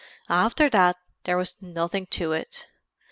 After 0.29 0.67
that 0.71 0.97
there 1.25 1.37
was 1.37 1.53
nothing 1.61 2.07
to 2.07 2.31
it. 2.31 2.65